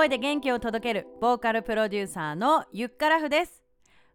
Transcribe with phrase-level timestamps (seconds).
[0.00, 3.62] 声で元気を届けるボーカルプロデューサーのゆっからふです。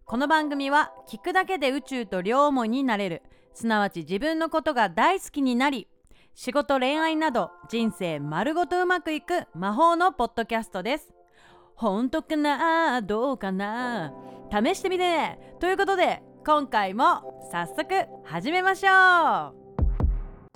[0.03, 3.21] この番組は聞くだけで宇宙と両思いになれる。
[3.53, 5.87] すなわち自分のことが大好きになり
[6.33, 11.13] 仕事恋愛など人生丸ごとうまくいく魔法のポッドキャストです。
[11.75, 13.03] 本当かな？
[13.03, 14.11] どうかな？
[14.51, 19.55] 試してみてということで今回も早速始めましょう。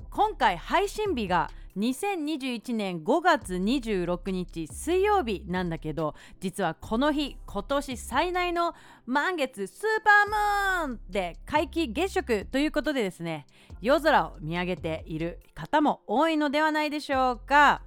[0.10, 8.76] 今回配信日が2021年5月26日水曜日なんだけど実はこの日今年最大の
[9.06, 13.48] 満月スーパームーンで皆既月食ということでですね
[13.82, 17.82] 夜空を見上げている方も多いのではないでしょうか。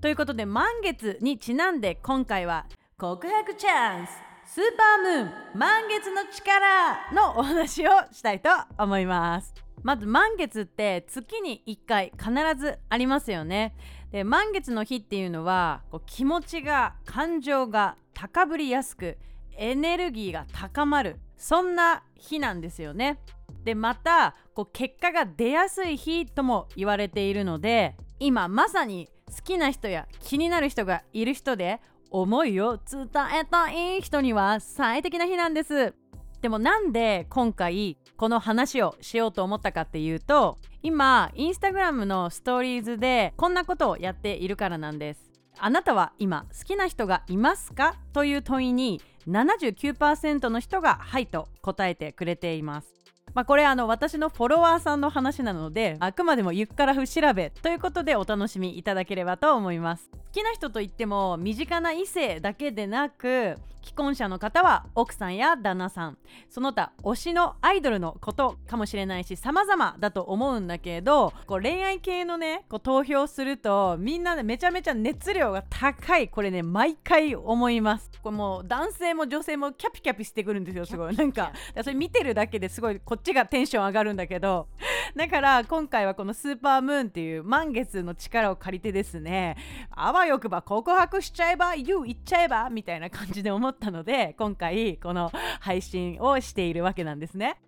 [0.00, 2.66] ということで満月にちなんで今回は
[2.98, 4.10] 告白チャンス
[4.54, 9.67] スーパームーン満月の力のお話をしたいと思います。
[9.82, 13.74] まず満月って月に1回必ずありますよね。
[14.10, 19.18] で満月の日っていうのはこう気持ちが感情が高ぶりやすく
[19.56, 23.18] エネルギーが高まるそんな日なんですよね。
[23.64, 33.08] でまたこう結果が出やすい日とも言われているので今まさに好きな人や気になる人がいる人で思いを伝
[33.40, 35.94] えたい人には最適な日なんです。
[36.40, 45.30] でもなんで今回この話をしようと思ったかっていうと今インスタグラムのストーリーズでこんなことをやっているからなんです。
[45.58, 47.96] あなたは今好きな人がいますか？
[48.12, 52.97] という問いに79%の人がはいと答えてくれています。
[53.38, 60.10] まあ、これあの私のフォロワーさんの話なのであくまでもゆっからふ調べということでお楽しみいただければと思います。
[60.10, 66.18] 好きな人といっても身近な異性だけでなく既婚者の方は奥さんや旦那さん。
[66.50, 76.28] その他推しのアイドルのことかもしれないし様々だと思うんだけどこう恋愛系のねこう投票するとみんなでめちゃめちゃ熱量が高い。
[76.28, 78.10] これね毎回思います。
[78.22, 81.16] これもう男性も女性もキャピキャピしてくるんですよすごい。
[81.16, 84.68] なんかそれ見てるだけですごいこっちがテンション上がるんだけど
[85.16, 89.56] だから今回はこのスーパームーンっていう満月の力を借りてですね
[89.90, 97.60] あわよくば告白しちゃえば You 言っちゃえばみたいな感じで思ったので今回この配信をしているわけなんですね。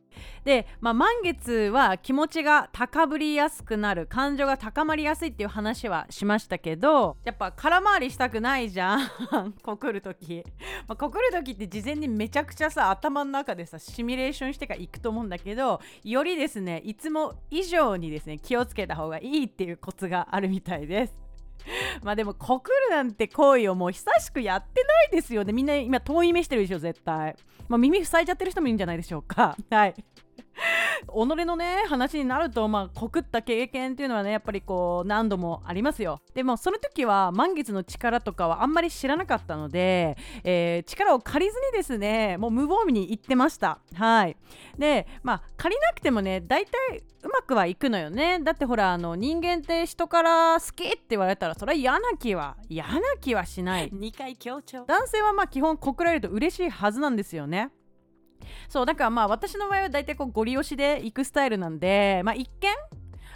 [0.44, 9.10] で、まあ、満月は気持ちが高ぶりやすくなる感情が高まりやすいっていう話はしましたけどやっぱ空回りしたくないじゃん
[9.62, 10.44] 告る時、
[10.88, 21.29] まあ、告る時って事前にめちゃくちゃさ頭の中でさシミュレーションしてから行くと思うんだけどよりですねいつも以上にですね気をつけた方がいいっていうコツがあるみたいです。
[22.02, 25.52] まあでも告るなんて行為をもう久しくやってないですよね。
[25.52, 27.36] みんな今遠い目してるでしょ絶対、
[27.68, 29.56] まあ、耳塞いじゃってる人もいるんじゃないでしょうか。
[29.70, 29.94] はい。
[31.06, 36.20] 己のね話になるとまあ告った経験っていうのはねやっぱりこう何度もありますよ。
[36.34, 43.78] でもその時は満月の力とかはあんまり知らなかったので、えー、力を借りずにですねもう無防備に言ってました。
[43.94, 44.36] はい。
[44.78, 48.40] でまあ借りなくてもね大体うまくはいくのよね。
[48.40, 53.90] だってほらあの人間って人から好きって言われたらそれは嫌な気は嫌な気はしない。
[53.92, 54.84] 2回強調。
[54.86, 57.70] 男性はまあ基本告られると嬉しいはずなんですよね
[58.68, 62.70] そうだからまあ私の場合は大体こうゴリ押しで行くスタイルなんでまあ一見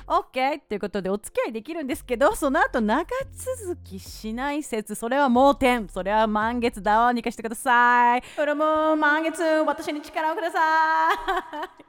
[0.06, 5.88] OK っていうことでお付き合いできるんですけどその後長続きしない説それは盲点。
[5.88, 8.22] それは満月だわにかしてください。
[8.37, 11.84] これも満月私に力をください。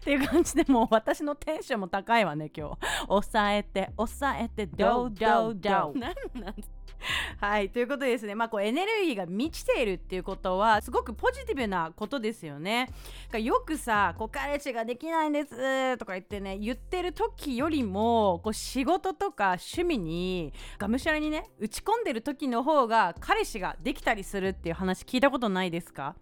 [0.02, 2.76] ていう感じでもう私のテンションも高いわね今日。
[3.06, 6.54] 抑えて抑えてドウドウドウなんなん？
[7.40, 12.88] はいということでですねまあこうエネルギーが満ちているっていうことはすごくポジティブなことですよね。
[13.32, 26.14] よくさこう彼氏ができないんですとか言ってね言ってる時よりもこう仕事とか趣味にがむしゃらにね打ち込んでる時の方が彼氏ができたりするっていう話聞いたことないですか？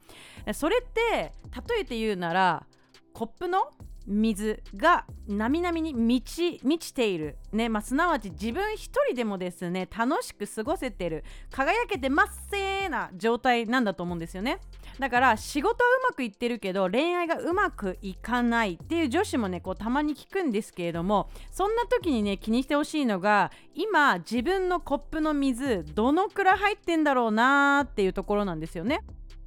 [0.53, 1.33] それって
[1.71, 2.67] 例えて言うなら
[3.13, 3.71] コップの
[4.09, 11.25] 水がなみなみに満ち満ちている、ねまあ、すなわち自分一人でもですね楽しく過ごせてる。
[11.51, 14.61] 輝けてまっせーな状態なんだと思うんですよね。
[14.99, 29.01] だから仕事はうまくいってるけど恋愛がうまくいかないっていう女子もねこうたまに聞くんですけれどもそんな時にね気にしてほしいのが今自分のコップの水どのくらい入ってんだろうなーっていうところなんですよね。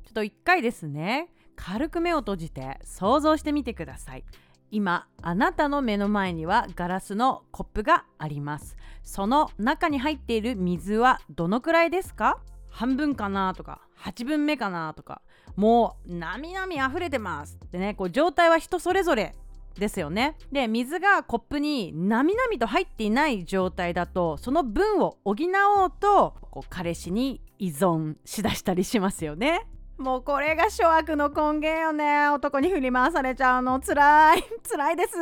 [0.06, 4.24] ちょっと一回ですね軽く目を閉じて想像してみてください。
[4.72, 8.78] 今あなたの目の前にはガラスのコップがあります。
[9.04, 12.40] その中に入っている水はどのくらいですか？
[12.70, 15.22] 半分かなとか8分目かなとか。
[15.58, 17.58] もうなみなみ溢れてます。
[17.66, 19.36] ってねこう状態は人それぞれ
[19.76, 20.38] ですよね。
[20.52, 25.36] で水がコップになみなみと入っていない状態だとその分を補
[25.82, 29.68] おうとこう彼氏に依存しだしたりしますよね。
[30.02, 32.28] もうこれが諸悪の根源よね。
[32.30, 33.80] 男に振り回されちゃうの。
[33.80, 34.44] つらい。
[34.64, 35.18] つらいです。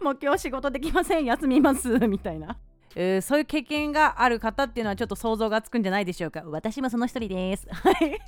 [0.00, 1.24] もう今日仕事できません。
[1.24, 1.88] 休みます。
[2.06, 2.56] みたいな。
[2.94, 6.42] えー、そういう経験がある方っていうのはちょっと想像がつくんじゃないでしょうか。
[6.46, 7.66] 私もその一人です。
[7.70, 8.20] はい。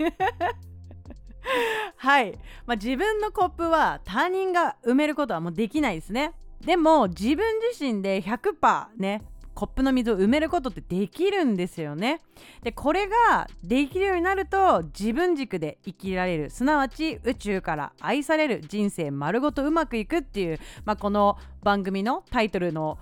[1.96, 2.32] はい、
[2.66, 6.32] まあ、自分のコップは他人が埋めることはもうできないですね。
[6.64, 9.22] でも自分自身で100%ね。
[9.62, 12.20] コップの水を埋めることってできるんですよね。
[12.64, 22.98] でこれができるようになると自分軸で生きられるすなわち宇宙から愛される人生丸ごとうまくいくっていう、まあ、この番組のタイトルの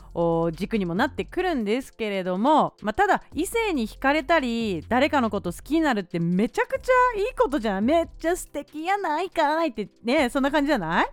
[0.52, 7.84] 軸にもなってくるんですけれども、まあ、ただ異性に惹かれたり誰かのこと好きになるってめちゃくちゃいいことじゃん。
[7.84, 11.08] めっちゃ素敵やないかいってねそんな感じじゃない？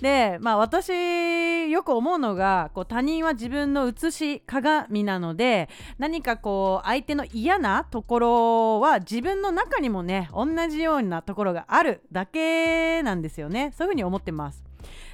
[0.00, 5.68] でまあ私よく思うのがこう他人は自分の写し鏡なので
[5.98, 13.72] 何かこう相手の嫌なところは自分の中にもね同じようなところがあるだけなんですよね。
[13.76, 14.62] そういうふうに思ってます。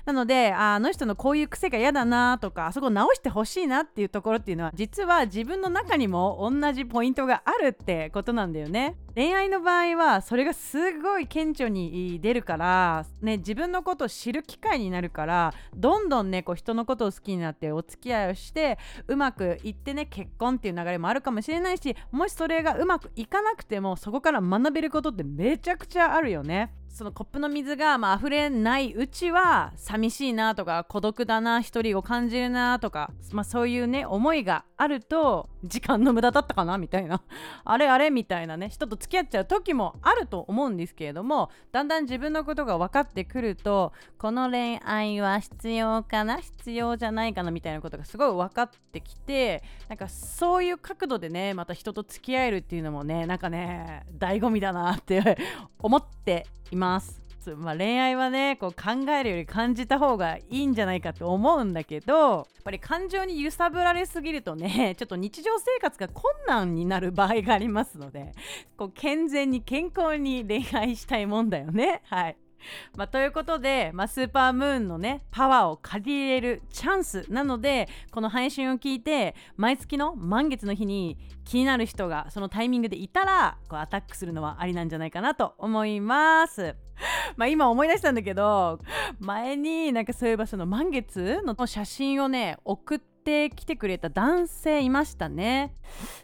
[0.09, 8.97] なのであの人のこういう癖が嫌だなとかあそこ直してほしいなっていうところっていうのは実は自分の中にも同じポイントがあるってことなんだよね。
[9.15, 18.79] 恋愛の場合はそれがすごい顕著に出るからね自分のことを知る機会になるからどんどんねこう人のことを好きになってお付き合いをして
[19.09, 26.73] うまくいってね結婚っていう流れもあるかもしれないしもしそれがうまくいかなくてもそこから学べることってめちゃくちゃあるよね。
[26.89, 36.79] そのコップの水がまあ溢れないうちは寂しいなとか孤独だな一人を感じるなとか、まあ、そういうね思いがあると時間の無駄だったかな？
[36.79, 37.23] みたいな。
[37.65, 38.11] あれあれ？
[38.11, 38.69] みたいなね。
[38.69, 46.39] 人と付き合っちゃう時もあると思うんですけれどもだんだん自分のことが分かってくるとこの恋愛は必要かな？
[46.39, 47.51] 必要じゃないかな？
[47.51, 55.39] みたいなことがすごい分かってきてなんかそういう角度でねまた人と付き合えるっていうのもねなんかね醍醐味だなって
[55.79, 57.28] 思っています。
[57.57, 68.33] まあ、恋愛はねこう考えるより感じた方がいいんじゃないかって思うんだけどやっぱり感情に揺さぶられすぎるとね ちょっと日常生活が困難になる場合がありますので
[68.77, 72.37] こう健全に健康に恋愛したいもんだよねはい。
[72.97, 86.77] まあ、ということで、まあ、スーパームーンのねパワーを借り入れるチャンスなのでこの配信を聞いて毎月の満月の日に気になる人がそのタイミングでいたらこうアタックするのはありなんじゃないかなと思います。
[87.37, 88.81] まあ今思い出したんだけど
[89.21, 95.75] 前になんかそういえばその満月の写真をね送っててきてくれた男性いましたね。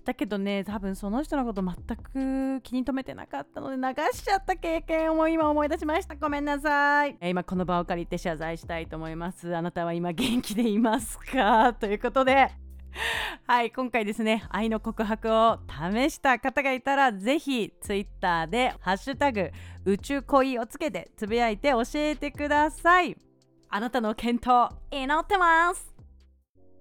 [0.07, 1.75] だけどね多分その人のこと全
[2.57, 3.83] く気に留めてなかったので流
[4.13, 6.15] しちゃった経験を今思い出しました。
[6.15, 7.19] ごめんなさい。
[7.21, 9.55] 今この場を借りて謝罪したいと思います。
[9.55, 11.75] あなたは今元気でいますか？
[11.75, 12.51] ということで。
[13.47, 19.51] はい今回ですね愛の告白を試した方がいたらぜひ Twitter で「ハッシュタグ
[19.85, 23.17] 宇宙恋」をつけてつぶやいて教えてください。
[23.69, 25.94] あなたの検討祈ってます。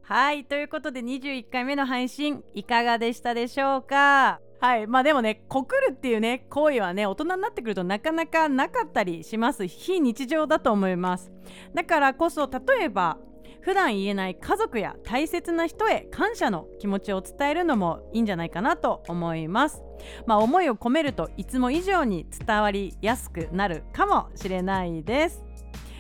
[0.06, 4.42] はいということで21回目の配信いかがでしたでしょうか？
[4.60, 9.66] はいまあでもね告るっていうね行為はね大人になってくるとなかなかなかったりします。
[9.66, 11.32] 非日常だと思います。
[11.74, 13.18] だからこそ例えば
[13.62, 19.82] 普段言えない家族や大切な人へ感謝の気持ちを伝えるのもいいんじゃないかなと思います。
[20.28, 25.42] まあ思いを込めるといつも以上に伝わりやすくなるかもしれないです。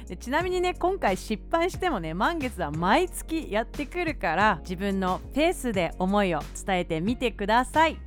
[0.07, 7.97] でちなみにね今回失敗してもね満月は毎月やってくるから自分のペースで思いを伝えてみてください。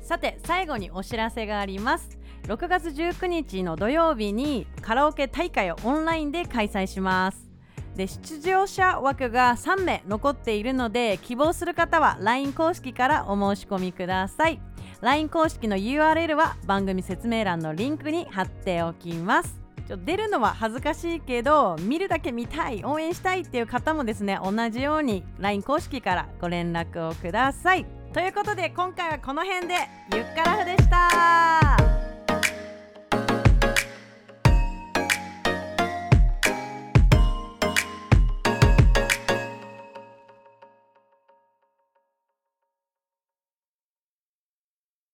[0.00, 2.18] さて最後にお知らせがあります。
[2.44, 7.48] 6月19日の土曜日にカラオケ大会をオンラインで開催します。
[7.96, 14.60] で出場者枠が3名残っているので希望する方は LINE 公式からお申し込みください。
[15.00, 19.59] LINE 公式の URL は番組説明欄のリンクに貼っておきます。
[19.90, 27.84] ちょ出るのは恥ずかしいけど見るだけ見たい応援したいっていう方もですね同じように LINE 公式からご連絡をください。
[28.12, 29.74] ということで今回はこの辺で
[30.14, 31.89] ゆっからふでした。